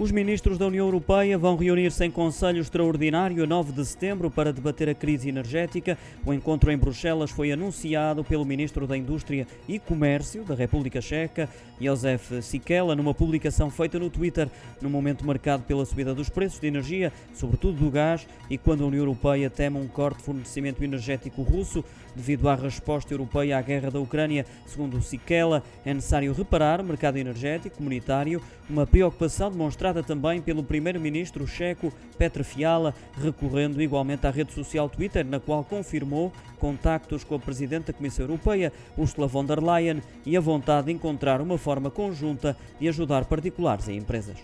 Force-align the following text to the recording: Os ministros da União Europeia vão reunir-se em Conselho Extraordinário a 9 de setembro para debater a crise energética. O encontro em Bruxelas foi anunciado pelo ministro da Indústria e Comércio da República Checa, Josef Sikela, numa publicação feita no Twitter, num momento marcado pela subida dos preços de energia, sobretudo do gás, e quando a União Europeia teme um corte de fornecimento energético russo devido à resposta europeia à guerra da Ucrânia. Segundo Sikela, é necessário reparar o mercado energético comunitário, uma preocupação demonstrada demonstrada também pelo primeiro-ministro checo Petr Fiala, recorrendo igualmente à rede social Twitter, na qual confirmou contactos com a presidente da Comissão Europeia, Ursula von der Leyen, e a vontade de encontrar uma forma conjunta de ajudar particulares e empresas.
Os 0.00 0.12
ministros 0.12 0.56
da 0.58 0.66
União 0.68 0.86
Europeia 0.86 1.36
vão 1.36 1.56
reunir-se 1.56 2.04
em 2.04 2.10
Conselho 2.10 2.60
Extraordinário 2.60 3.42
a 3.42 3.46
9 3.48 3.72
de 3.72 3.84
setembro 3.84 4.30
para 4.30 4.52
debater 4.52 4.88
a 4.88 4.94
crise 4.94 5.28
energética. 5.28 5.98
O 6.24 6.32
encontro 6.32 6.70
em 6.70 6.78
Bruxelas 6.78 7.32
foi 7.32 7.50
anunciado 7.50 8.22
pelo 8.22 8.44
ministro 8.44 8.86
da 8.86 8.96
Indústria 8.96 9.44
e 9.66 9.76
Comércio 9.76 10.44
da 10.44 10.54
República 10.54 11.00
Checa, 11.00 11.48
Josef 11.80 12.40
Sikela, 12.42 12.94
numa 12.94 13.12
publicação 13.12 13.70
feita 13.70 13.98
no 13.98 14.08
Twitter, 14.08 14.48
num 14.80 14.88
momento 14.88 15.26
marcado 15.26 15.64
pela 15.64 15.84
subida 15.84 16.14
dos 16.14 16.28
preços 16.28 16.60
de 16.60 16.68
energia, 16.68 17.12
sobretudo 17.34 17.78
do 17.78 17.90
gás, 17.90 18.24
e 18.48 18.56
quando 18.56 18.84
a 18.84 18.86
União 18.86 19.00
Europeia 19.00 19.50
teme 19.50 19.78
um 19.78 19.88
corte 19.88 20.18
de 20.18 20.24
fornecimento 20.26 20.84
energético 20.84 21.42
russo 21.42 21.84
devido 22.14 22.48
à 22.48 22.54
resposta 22.54 23.12
europeia 23.12 23.58
à 23.58 23.62
guerra 23.62 23.90
da 23.90 24.00
Ucrânia. 24.00 24.46
Segundo 24.66 25.00
Sikela, 25.00 25.62
é 25.84 25.92
necessário 25.92 26.32
reparar 26.32 26.80
o 26.80 26.84
mercado 26.84 27.16
energético 27.16 27.78
comunitário, 27.78 28.40
uma 28.68 28.86
preocupação 28.86 29.50
demonstrada 29.50 29.87
demonstrada 29.88 30.02
também 30.02 30.40
pelo 30.40 30.62
primeiro-ministro 30.62 31.46
checo 31.46 31.92
Petr 32.16 32.42
Fiala, 32.42 32.94
recorrendo 33.20 33.80
igualmente 33.80 34.26
à 34.26 34.30
rede 34.30 34.52
social 34.52 34.88
Twitter, 34.88 35.24
na 35.24 35.40
qual 35.40 35.64
confirmou 35.64 36.32
contactos 36.58 37.24
com 37.24 37.34
a 37.34 37.38
presidente 37.38 37.86
da 37.86 37.92
Comissão 37.92 38.24
Europeia, 38.24 38.72
Ursula 38.96 39.26
von 39.26 39.44
der 39.44 39.62
Leyen, 39.62 40.02
e 40.26 40.36
a 40.36 40.40
vontade 40.40 40.86
de 40.86 40.92
encontrar 40.92 41.40
uma 41.40 41.58
forma 41.58 41.90
conjunta 41.90 42.56
de 42.80 42.88
ajudar 42.88 43.24
particulares 43.24 43.88
e 43.88 43.92
empresas. 43.92 44.36